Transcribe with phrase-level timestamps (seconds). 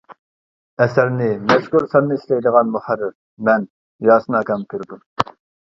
[0.85, 3.13] ئەسەرنى مەزكۇر ساننى ئىشلەيدىغان مۇھەررىر،
[3.51, 3.71] مەن،
[4.11, 5.03] ياسىن ئاكام كۆرىدۇ.